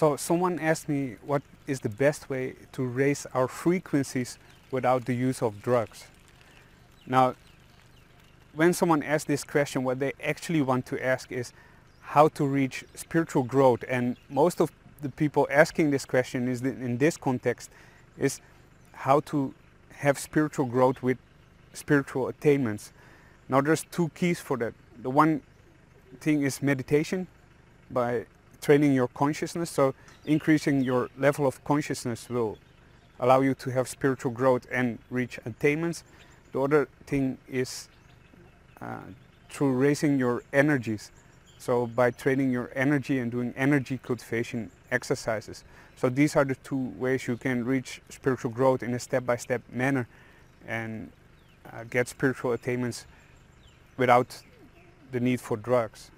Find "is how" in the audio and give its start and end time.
11.30-12.28, 18.16-19.20